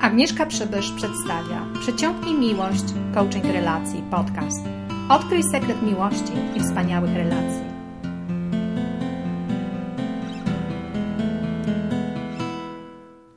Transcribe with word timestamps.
Agnieszka 0.00 0.46
Przybysz 0.46 0.92
przedstawia 0.92 1.66
Przeciągnij 1.80 2.34
miłość, 2.34 2.84
coaching 3.14 3.44
relacji, 3.44 4.02
podcast. 4.10 4.58
Odkryj 5.08 5.42
sekret 5.52 5.82
miłości 5.82 6.32
i 6.56 6.60
wspaniałych 6.60 7.16
relacji. 7.16 7.64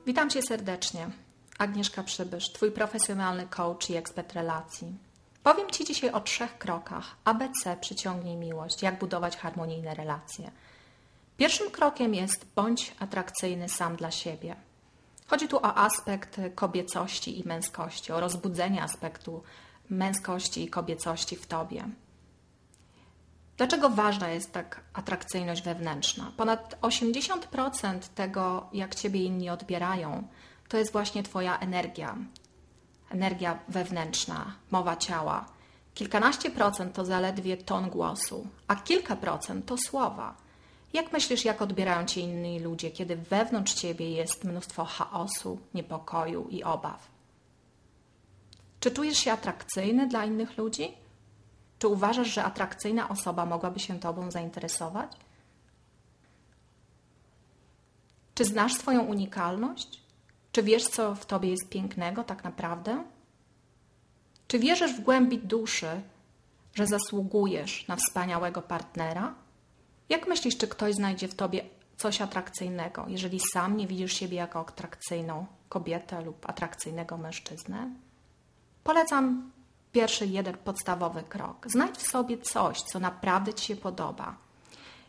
Witam 0.05 0.29
Cię 0.29 0.41
serdecznie. 0.41 1.07
Agnieszka 1.59 2.03
Przybysz, 2.03 2.51
Twój 2.51 2.71
profesjonalny 2.71 3.47
coach 3.47 3.89
i 3.89 3.95
ekspert 3.95 4.33
relacji. 4.33 4.87
Powiem 5.43 5.69
Ci 5.69 5.85
dzisiaj 5.85 6.11
o 6.11 6.21
trzech 6.21 6.57
krokach 6.57 7.15
ABC 7.25 7.77
Przyciągnij 7.81 8.35
miłość, 8.37 8.81
jak 8.81 8.99
budować 8.99 9.37
harmonijne 9.37 9.95
relacje. 9.95 10.51
Pierwszym 11.37 11.71
krokiem 11.71 12.15
jest 12.15 12.45
bądź 12.55 12.95
atrakcyjny 12.99 13.69
sam 13.69 13.95
dla 13.95 14.11
siebie. 14.11 14.55
Chodzi 15.33 15.47
tu 15.47 15.57
o 15.57 15.77
aspekt 15.77 16.41
kobiecości 16.55 17.39
i 17.39 17.47
męskości, 17.47 18.11
o 18.11 18.19
rozbudzenie 18.19 18.83
aspektu 18.83 19.43
męskości 19.89 20.63
i 20.63 20.69
kobiecości 20.69 21.35
w 21.35 21.47
tobie. 21.47 21.83
Dlaczego 23.57 23.89
ważna 23.89 24.29
jest 24.29 24.51
tak 24.51 24.81
atrakcyjność 24.93 25.61
wewnętrzna? 25.61 26.31
Ponad 26.37 26.77
80% 26.81 27.99
tego, 28.15 28.69
jak 28.73 28.95
ciebie 28.95 29.23
inni 29.23 29.49
odbierają, 29.49 30.27
to 30.67 30.77
jest 30.77 30.91
właśnie 30.91 31.23
twoja 31.23 31.59
energia. 31.59 32.15
Energia 33.09 33.59
wewnętrzna, 33.67 34.55
mowa 34.71 34.95
ciała. 34.95 35.45
Kilkanaście 35.93 36.51
procent 36.51 36.95
to 36.95 37.05
zaledwie 37.05 37.57
ton 37.57 37.89
głosu, 37.89 38.47
a 38.67 38.75
kilka 38.75 39.15
procent 39.15 39.65
to 39.65 39.75
słowa. 39.77 40.42
Jak 40.93 41.13
myślisz, 41.13 41.45
jak 41.45 41.61
odbierają 41.61 42.05
cię 42.05 42.21
inni 42.21 42.59
ludzie, 42.59 42.91
kiedy 42.91 43.15
wewnątrz 43.15 43.73
ciebie 43.73 44.11
jest 44.11 44.43
mnóstwo 44.43 44.85
chaosu, 44.85 45.59
niepokoju 45.73 46.47
i 46.49 46.63
obaw? 46.63 47.07
Czy 48.79 48.91
czujesz 48.91 49.17
się 49.17 49.31
atrakcyjny 49.31 50.07
dla 50.07 50.25
innych 50.25 50.57
ludzi? 50.57 50.93
Czy 51.79 51.87
uważasz, 51.87 52.27
że 52.27 52.43
atrakcyjna 52.43 53.09
osoba 53.09 53.45
mogłaby 53.45 53.79
się 53.79 53.99
tobą 53.99 54.31
zainteresować? 54.31 55.11
Czy 58.35 58.45
znasz 58.45 58.73
swoją 58.73 59.01
unikalność? 59.01 60.03
Czy 60.51 60.63
wiesz, 60.63 60.87
co 60.87 61.15
w 61.15 61.25
tobie 61.25 61.49
jest 61.49 61.69
pięknego 61.69 62.23
tak 62.23 62.43
naprawdę? 62.43 63.03
Czy 64.47 64.59
wierzysz 64.59 64.93
w 64.93 65.01
głębi 65.01 65.37
duszy, 65.37 66.01
że 66.73 66.87
zasługujesz 66.87 67.87
na 67.87 67.95
wspaniałego 67.95 68.61
partnera? 68.61 69.42
Jak 70.09 70.27
myślisz, 70.27 70.57
czy 70.57 70.67
ktoś 70.67 70.95
znajdzie 70.95 71.27
w 71.27 71.35
tobie 71.35 71.65
coś 71.97 72.21
atrakcyjnego, 72.21 73.05
jeżeli 73.07 73.39
sam 73.53 73.77
nie 73.77 73.87
widzisz 73.87 74.13
siebie 74.13 74.37
jako 74.37 74.59
atrakcyjną 74.59 75.45
kobietę 75.69 76.21
lub 76.21 76.49
atrakcyjnego 76.49 77.17
mężczyznę? 77.17 77.89
Polecam 78.83 79.51
pierwszy 79.91 80.25
jeden 80.25 80.57
podstawowy 80.57 81.23
krok. 81.23 81.65
Znajdź 81.69 81.97
w 81.97 82.09
sobie 82.09 82.37
coś, 82.37 82.81
co 82.81 82.99
naprawdę 82.99 83.53
ci 83.53 83.65
się 83.65 83.75
podoba. 83.75 84.35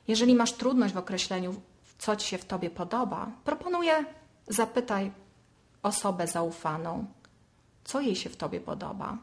Jeżeli 0.08 0.34
masz 0.34 0.52
trudność 0.52 0.94
w 0.94 0.98
określeniu, 0.98 1.54
co 1.98 2.16
ci 2.16 2.28
się 2.28 2.38
w 2.38 2.44
tobie 2.44 2.70
podoba, 2.70 3.30
proponuję 3.44 4.04
zapytaj 4.48 5.12
osobę 5.82 6.26
zaufaną, 6.26 7.06
co 7.84 8.00
jej 8.00 8.16
się 8.16 8.30
w 8.30 8.36
tobie 8.36 8.60
podoba 8.60 9.18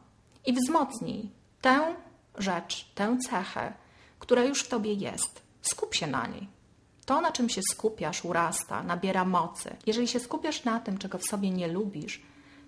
i 0.46 0.54
wzmocnij 0.54 1.30
tę 1.62 1.96
rzecz, 2.38 2.92
tę 2.96 3.18
cechę, 3.30 3.74
która 4.20 4.44
już 4.44 4.64
w 4.64 4.68
tobie 4.68 4.94
jest. 4.94 5.42
Skup 5.62 5.96
się 5.96 6.08
na 6.08 6.28
niej. 6.28 6.48
To, 7.06 7.22
na 7.22 7.32
czym 7.32 7.50
się 7.50 7.62
skupiasz, 7.72 8.26
urasta, 8.26 8.84
nabiera 8.84 9.26
mocy. 9.26 9.76
Jeżeli 9.86 10.08
się 10.08 10.20
skupiasz 10.20 10.64
na 10.64 10.80
tym, 10.80 10.98
czego 10.98 11.18
w 11.18 11.24
sobie 11.24 11.50
nie 11.50 11.68
lubisz, 11.68 12.22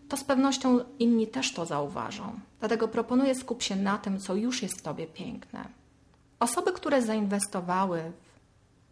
to 0.09 0.17
z 0.17 0.23
pewnością 0.23 0.79
inni 0.99 1.27
też 1.27 1.53
to 1.53 1.65
zauważą. 1.65 2.39
Dlatego 2.59 2.87
proponuję 2.87 3.35
skup 3.35 3.63
się 3.63 3.75
na 3.75 3.97
tym, 3.97 4.19
co 4.19 4.35
już 4.35 4.61
jest 4.61 4.79
w 4.79 4.81
tobie 4.81 5.07
piękne. 5.07 5.65
Osoby, 6.39 6.73
które 6.73 7.01
zainwestowały 7.01 8.11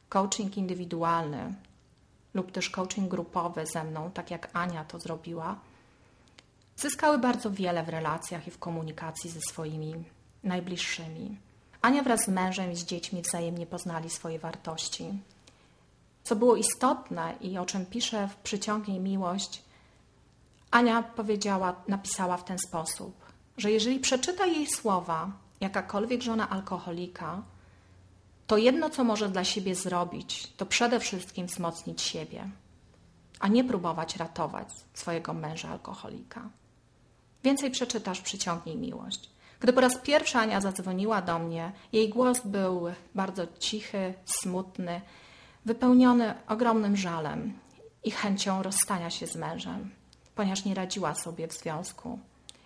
w 0.05 0.09
coaching 0.09 0.57
indywidualny 0.57 1.53
lub 2.33 2.51
też 2.51 2.69
coaching 2.69 3.09
grupowy 3.09 3.65
ze 3.65 3.83
mną, 3.83 4.11
tak 4.13 4.31
jak 4.31 4.49
Ania 4.53 4.85
to 4.85 4.99
zrobiła, 4.99 5.59
zyskały 6.77 7.17
bardzo 7.17 7.51
wiele 7.51 7.83
w 7.83 7.89
relacjach 7.89 8.47
i 8.47 8.51
w 8.51 8.59
komunikacji 8.59 9.29
ze 9.29 9.39
swoimi 9.41 10.03
najbliższymi. 10.43 11.37
Ania 11.81 12.03
wraz 12.03 12.25
z 12.25 12.27
mężem 12.27 12.71
i 12.71 12.75
z 12.75 12.85
dziećmi 12.85 13.21
wzajemnie 13.21 13.65
poznali 13.65 14.09
swoje 14.09 14.39
wartości. 14.39 15.05
Co 16.23 16.35
było 16.35 16.55
istotne 16.55 17.33
i 17.41 17.57
o 17.57 17.65
czym 17.65 17.85
piszę 17.85 18.27
w 18.27 18.35
Przyciągnij 18.35 18.99
Miłość, 18.99 19.61
Ania 20.71 21.03
powiedziała, 21.03 21.75
napisała 21.87 22.37
w 22.37 22.45
ten 22.45 22.59
sposób, 22.59 23.25
że 23.57 23.71
jeżeli 23.71 23.99
przeczyta 23.99 24.45
jej 24.45 24.67
słowa 24.67 25.31
jakakolwiek 25.61 26.21
żona 26.21 26.49
alkoholika, 26.49 27.41
to 28.47 28.57
jedno, 28.57 28.89
co 28.89 29.03
może 29.03 29.29
dla 29.29 29.43
siebie 29.43 29.75
zrobić, 29.75 30.53
to 30.57 30.65
przede 30.65 30.99
wszystkim 30.99 31.47
wzmocnić 31.47 32.01
siebie, 32.01 32.49
a 33.39 33.47
nie 33.47 33.63
próbować 33.63 34.15
ratować 34.15 34.67
swojego 34.93 35.33
męża 35.33 35.69
alkoholika. 35.69 36.49
Więcej 37.43 37.71
przeczytasz, 37.71 38.21
przyciągnij 38.21 38.77
miłość. 38.77 39.29
Gdy 39.61 39.73
po 39.73 39.81
raz 39.81 39.97
pierwszy 39.97 40.37
Ania 40.37 40.61
zadzwoniła 40.61 41.21
do 41.21 41.39
mnie, 41.39 41.71
jej 41.93 42.09
głos 42.09 42.39
był 42.45 42.87
bardzo 43.15 43.47
cichy, 43.59 44.13
smutny, 44.25 45.01
wypełniony 45.65 46.33
ogromnym 46.47 46.97
żalem 46.97 47.53
i 48.03 48.11
chęcią 48.11 48.63
rozstania 48.63 49.09
się 49.09 49.27
z 49.27 49.35
mężem, 49.35 49.89
ponieważ 50.35 50.65
nie 50.65 50.75
radziła 50.75 51.15
sobie 51.15 51.47
w 51.47 51.53
związku 51.53 52.19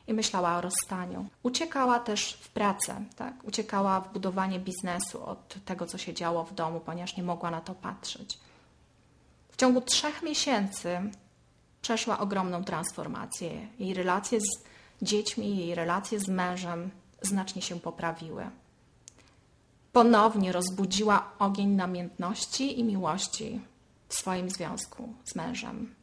i 0.08 0.14
myślała 0.14 0.58
o 0.58 0.62
rozstaniu. 0.62 1.26
Uciekała 1.44 2.00
też 2.00 2.34
w 2.42 2.50
pracę, 2.50 3.02
tak? 3.16 3.34
uciekała 3.44 4.02
w 4.02 4.14
budowanie 4.14 4.60
biznesu 4.60 5.26
od 5.26 5.66
tego, 5.66 5.86
co 5.86 5.98
się 5.98 6.14
działo 6.14 6.44
w 6.44 6.54
domu, 6.54 6.80
ponieważ 6.80 7.18
nie 7.18 7.24
mogła 7.24 7.52
na 7.52 7.62
to 7.62 7.76
patrzeć. 7.76 8.40
W 9.52 9.58
ciągu 9.58 9.82
trzech 9.82 10.24
miesięcy 10.24 11.00
przeszła 11.82 12.20
ogromną 12.20 12.64
transformację. 12.64 13.68
Jej 13.80 13.94
relacje 13.94 14.40
z 14.40 14.75
dziećmi, 15.02 15.58
jej 15.58 15.76
relacje 15.76 16.20
z 16.20 16.28
mężem 16.28 16.92
znacznie 17.22 17.62
się 17.62 17.80
poprawiły. 17.80 18.50
Ponownie 19.92 20.52
rozbudziła 20.52 21.32
ogień 21.40 21.70
namiętności 21.70 22.80
i 22.80 22.84
miłości 22.84 23.62
w 24.08 24.14
swoim 24.14 24.50
związku 24.50 25.14
z 25.24 25.36
mężem. 25.36 25.96